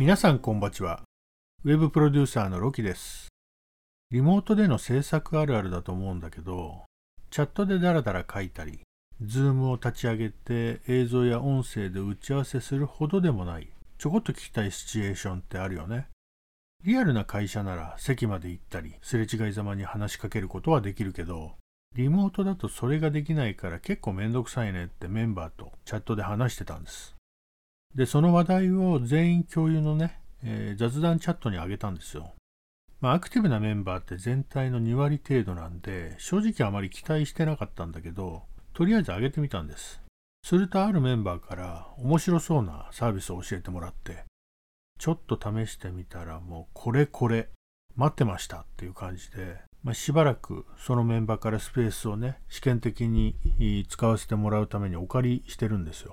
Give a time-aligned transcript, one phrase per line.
[0.00, 1.02] 皆さんこんばちは。
[1.62, 3.28] ウェブプロデューサーのロキです。
[4.10, 6.86] リモートでの制作あるあるだと思うんだけど、
[7.28, 8.80] チャットでダラダラ書いたり、
[9.22, 13.68] ズームを立ち上げて映像や音声で打ち合わせするほどでもない、
[13.98, 16.06] ちょこっと聞きたいシチュエーションってあるよね。
[16.82, 21.56] リアルな会社なら席まで行ったり、すれ違いざまに話しかけることはできるけど、
[21.94, 27.14] リモートだとそれができないから結構めんどくさいねってメンバーとチャットで話してたんです。
[27.94, 32.34] で、その話題を全員共有のね、えー、雑談チャットに上げたんですよ。
[33.00, 38.42] まあ、アクティブなメンバーって全体の2割程度なんで、正直あまり期待してなかったんだけど、
[38.74, 40.02] とりあえず上げてみたんです。
[40.44, 44.24] するとあるメンバーから面白そうなサービスを教えてもらって、
[44.98, 47.48] ちょっと試してみたらもうこれこれ、
[47.96, 53.34] 待ってましたっていう感じで、まあ、しばらくそのメンバーからスペースをね、試験的に
[53.88, 56.12] 使わせてもらうためにお借りしてるんですよ。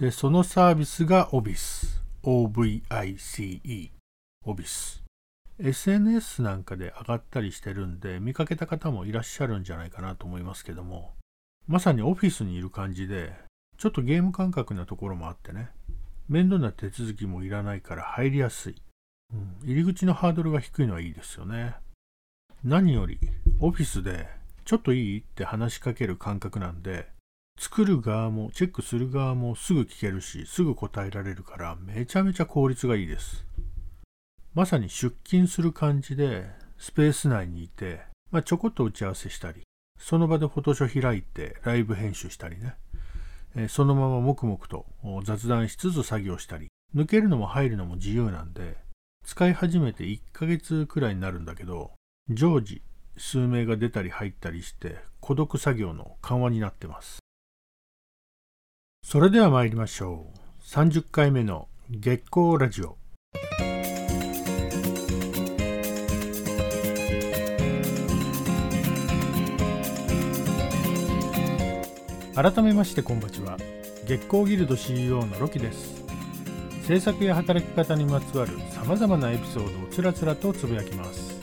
[0.00, 2.00] で、そのサービスが Obis。
[2.22, 3.90] OVICE。
[4.46, 5.02] Obis。
[5.58, 11.12] SNS なんかで上がったりしてるんで、見かけた方もいらっしゃるんじゃないかなと思いますけども、
[11.66, 13.34] まさにオフィスにいる感じで、
[13.76, 15.68] ちょっとゲーム感覚なところもあってね、
[16.30, 18.76] 面倒な手続きもいらないから入りやすい。
[19.34, 21.74] うん、入り口のハードルが低いのはいいですよね。
[22.64, 23.18] 何より、
[23.58, 24.28] オフィスで、
[24.64, 27.19] ちょっといいって話しかける感覚なんで、
[27.62, 33.44] 作る側もチェックする側もすぐ聞けるし、すぐ答えられるからめちゃめちゃ効率がいいです。
[34.54, 36.46] まさに出勤する感じで
[36.78, 39.60] スペース内にいて、まあ、ちょこっと打ち合わせしたり、
[39.98, 44.86] その場でフォトショ開いてライブ編集したりね、そのまま黙々と
[45.22, 48.78] 雑談しつつ作業したり、抜けるのも入るのも自由なんで、
[49.26, 51.92] 使い始めて1ヶ月くらいになるんだけど、
[52.30, 52.80] 常時
[53.18, 57.20] 数名が出たり入ったりして孤独作業の緩和になってます。
[59.12, 60.62] それでは参りましょう。
[60.62, 62.96] 30回目の月光ラジオ。
[72.36, 73.56] 改めましてこんばちは。
[74.06, 76.04] 月光ギルド CEO のロキです。
[76.84, 81.34] 制作や働き方にまつわる様々なエピソードをつらつらとつぶやきます。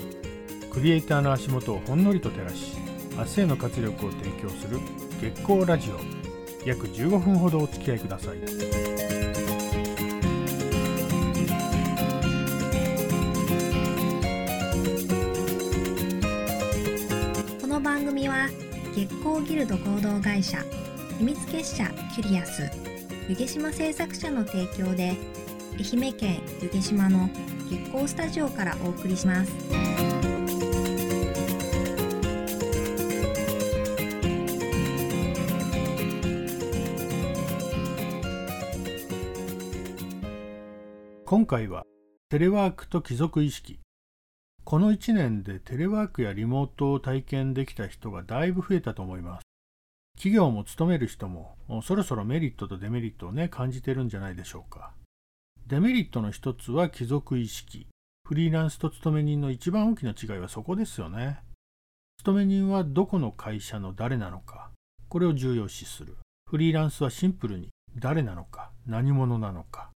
[0.72, 2.78] クリエイターの足元をほんのりと照らし、
[3.18, 4.80] 明日への活力を提供する
[5.20, 6.27] 月光ラジオ。
[6.68, 8.38] 約15分ほどお付き合いください
[17.62, 18.50] この番組は
[18.94, 20.58] 月光ギルド合同会社
[21.20, 22.70] 秘密結社キュリアス
[23.30, 25.16] 湯気島製作者の提供で
[25.80, 27.30] 愛媛県湯気島の
[27.70, 29.77] 月光スタジオからお送りします。
[41.30, 41.84] 今回は
[42.30, 43.82] テレワークと貴族意識。
[44.64, 49.44] この1年でテレワークやリモートを体験できた人がだいぶ増えたと思います。
[50.16, 54.94] 企業も勤める人もそろそろメリットとデメリットをね感じてるんじゃないでしょうか。
[55.68, 57.88] デメリットの一つは貴族意識。
[58.24, 61.42] フリーランスと勤め人の一番大きな違いはそこですよね。
[62.20, 64.70] 勤め人はどこの会社の誰なのか。
[65.10, 66.16] これを重要視する。
[66.50, 67.68] フリーランスはシンプルに
[67.98, 68.72] 誰なのか。
[68.86, 69.90] 何者なのか。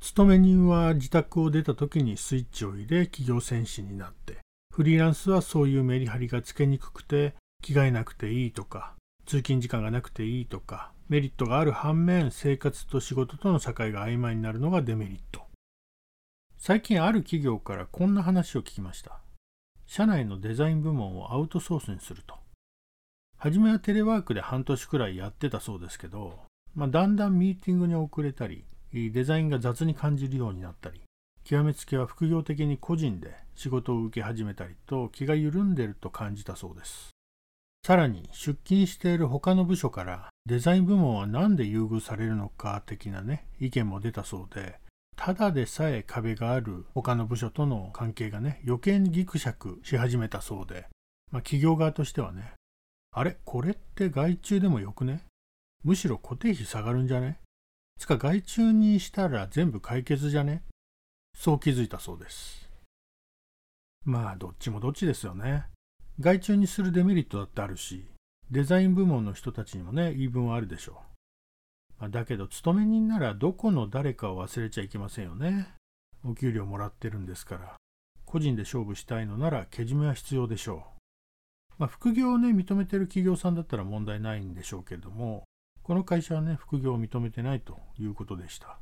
[0.00, 4.38] 勤め人は自宅を出た時にスイッチを入れ企業戦士になって、
[4.72, 15.46] フリーランスはそういうメリハリがつけにくくて、着替えなくていいとか、通勤時間がなくていいとか、メリットがある反面、生活と仕事との境が曖昧になるのがデメリット。
[16.58, 19.20] 最近ある企業からこんな話を聞きました。
[19.86, 22.36] 社内のデザイン部門をアウトソースにすると。
[23.38, 26.40] 初めはテレワークで半年くらいやってたそうですけど、
[26.74, 28.64] まあ、だんだんミーティングに遅れたり、
[29.12, 31.00] デザインが雑に感じるようになったり、
[31.44, 37.10] 極めつけは副業的に個人で仕事を受け始めたりと気が緩んでると感じたそうです。
[37.86, 44.80] さらに出勤している他の部署からデザイン部門は何で優遇されるのか的なね、意見も出たそうで、
[45.14, 50.88] ただでさえ壁がある他の部署との関係がね、余計にギクシャクし始めたそうで、
[51.30, 52.54] まあ、企業側としてはね、
[53.12, 53.38] あれ？
[53.44, 55.24] これって外注でもよくね？
[55.84, 57.38] むしろ固定費下がるんじゃね？
[57.98, 60.62] つか外注にしたら全部解決じゃね？
[61.34, 62.68] そう気づいたそうです。
[64.04, 65.66] まあどっちもどっちですよね。
[66.20, 68.06] 外注にするデメリットだってあるし、
[68.50, 70.94] デザイン部門の人たちにもね、言い分はあるでしょう。
[71.98, 75.68] まあ、だけど、勤め人ならどこの誰かを忘れちゃいけませんよね。
[76.24, 77.76] お給料もらってるんですから。
[78.24, 81.72] 個人で勝負したいのなら、けじめは必要でしょう。
[81.78, 85.44] まあ、副業をね、認めてる企業さんだったら問題ないんでしょうけども、
[85.86, 88.80] この会社はね、副業を認めてないということでした。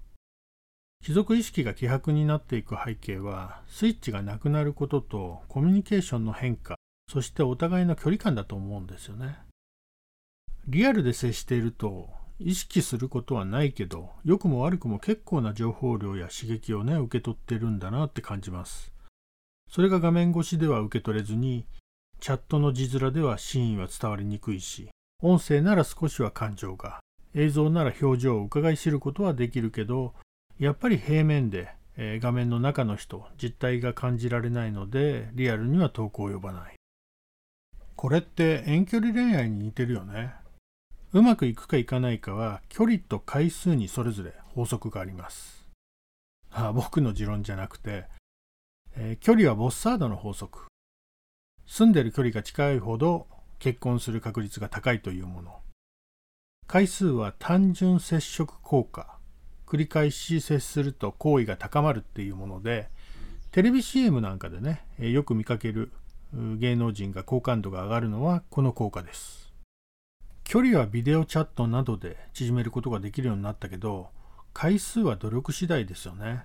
[1.05, 6.77] 貴族意識が希薄になっていく背景はスイッチがなくなることとコミュニケーションの変化
[7.12, 9.37] そしてお互いの距離感だと思うんですよね
[10.67, 12.09] リアルで接していると
[12.39, 18.95] 意識することはないけど良くも悪くも結構な情報量や刺激をね受け取ってるんだなって感じます
[19.71, 21.67] それが画面越しでは受け取れずに
[22.21, 24.89] チャットの字面では真意は伝わりにくいし
[25.26, 27.00] 音声なら少しは感情が
[27.35, 30.12] 映像なら表情を伺い知ることはできるけど
[30.59, 36.75] やっぱり平面で、えー、画面の中の人実体が感じられないのでリアルには遠く及ばない。
[37.97, 40.35] これって遠距離恋愛に似てるよね。
[41.15, 45.67] うまくいくかいかないかは距離と回数にそれぞれ法則があります。
[46.50, 48.05] あ僕の持論じゃなくて、
[48.94, 50.67] えー、距離はボッサードの法則。
[51.67, 53.27] 住んでる距離が近いほど
[53.59, 55.61] 結婚する確率が高いというもの。
[56.67, 59.19] 回数は単純接触効果
[59.67, 62.89] 繰り返し接すると好意が高まるっていうもので
[63.51, 65.93] テレビ CM なんかでねよく見かける
[66.33, 69.53] 芸能人が好感度が上がるのはこの効果です。
[70.43, 74.09] 距離はビデオチャットなどで縮めることができるようになったけど
[74.53, 76.45] 回数は努力次第ですよね。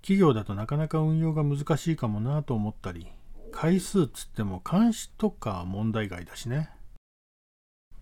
[0.00, 3.08] 企業だとなかなか運用が難しいかもなと思ったり
[3.54, 6.70] 回数つっても監視とか問題外だしね。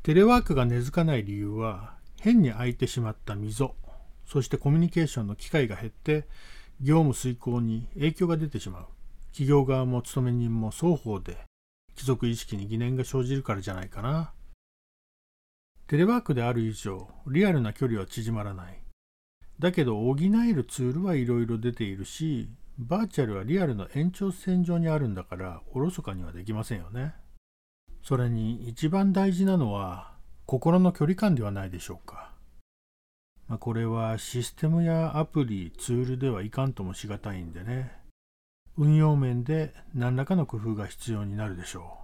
[0.02, 3.76] テレワークが根付かない理由は変に空いてしまった溝
[4.24, 6.26] そしてコミュニケーションの機会が減って
[6.80, 8.86] 業務遂行に影響が出てしまう。
[9.32, 11.36] 企業側も勤め人も双方で
[11.96, 14.32] 貴族意識に疑念が生じるからじゃないかな。
[15.86, 18.78] テレワークである以上リアルな距離は縮まらない。
[19.58, 22.48] だけど補えるツールはいろいろ出ているし
[22.86, 27.14] バーチャルはリアルの延長線上にあるんだからおろそかにはできませんよね。
[28.02, 30.12] それに一番大事なのは
[30.46, 32.32] 心の距離感ではないでしょうか。
[33.48, 37.92] まあ、これはシステムやアプリ、ツールではいかんともしがたいんでね、
[38.76, 42.01] 運用面で何らかの工夫が必要になるでしょう。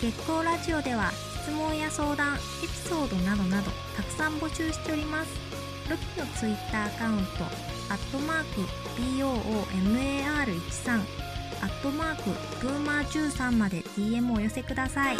[0.00, 1.12] 月光ラジオでは
[1.42, 5.38] 質問や相談、エピソードなどなどたくさん募集しております。
[5.90, 7.48] ロキのツイッターアカウントア
[7.96, 8.62] ットマーク
[8.98, 11.00] BOOMAR13
[11.60, 12.30] アットマーク
[12.66, 15.18] ブーマー13まで DM をお寄せください。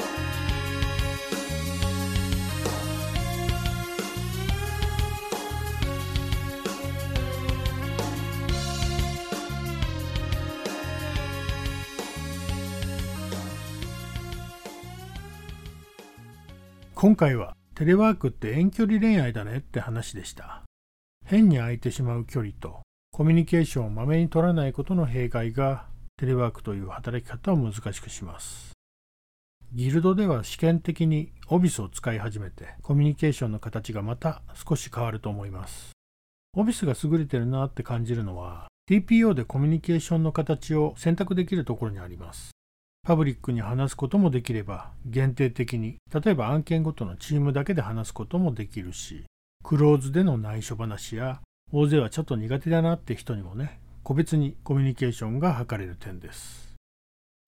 [17.00, 20.64] 今回はテレワークって遠距離恋愛だねって話でした。
[21.25, 25.87] 変に空いてしまう距離とコミュニケーションをまめに取らないことの弊害が
[26.19, 28.73] テレワークという働き方を難しくします。
[29.73, 35.93] ギルドでは試験的にオビスを使い始めてコミュニケーションの形がまた少し変わると思います。
[36.55, 42.50] オビスが優れてるなって感じるのは TPO でコミュニケーションの形を選択できるところにあります。
[43.11, 49.25] パブリックに話すこともできれば限定的に例えば案件ごとのチームだけで話すこともできるし
[49.65, 51.41] クローズでの内緒話や
[51.73, 56.77] 大勢はちょっと苦手だなって人にもね個別にコミュニケーションが図れる点です。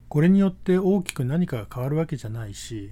[0.09, 2.91] これによって大きく何かが変わるわけじゃないし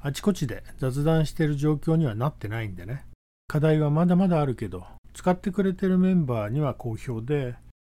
[0.00, 3.06] あちこちで雑談している状況にはなってないんでね。
[3.46, 7.54] 課題はまだまだあるけど使ってくれてるメンバーには好評で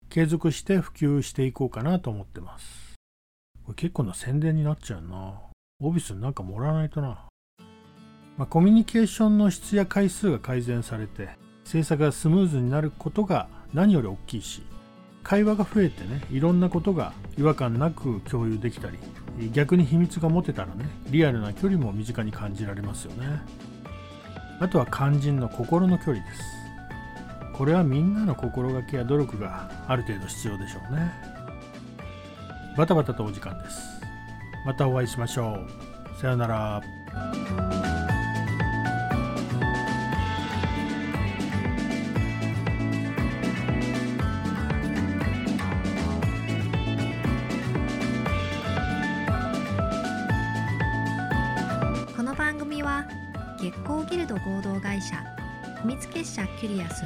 [0.09, 2.92] 継続して普及していこうかなと思ってます。
[3.65, 5.33] これ結構な宣伝になっちゃうな。
[5.79, 7.25] オフィスになんかもらわないとな。
[8.37, 11.29] まあ、コミュニケーションの質や回数が改善されて
[11.65, 14.63] 制作がスムーズになることが何より大きいし
[15.21, 18.97] 会話が増えてねいろんなことが違和感なく共有できたり
[19.51, 23.41] 逆に秘密が持てたらねリアルな距離も身近に感じられますよね。
[24.59, 26.41] あとは肝心の心の距離です。
[27.53, 31.32] これはみんなの心がけや努力がある程度必要でしょうね。
[32.77, 34.01] バタバタとお時間です。
[34.65, 35.59] またお会いしましょ
[36.17, 36.21] う。
[36.21, 36.81] さようなら。
[54.45, 55.15] 合同会社
[55.81, 57.03] 秘密結社キュリアス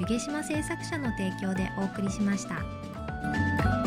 [0.00, 3.83] 湯毛島製作者の提供でお送りしました。